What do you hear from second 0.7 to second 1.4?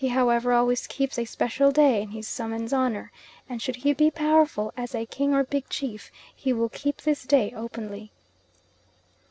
keeps a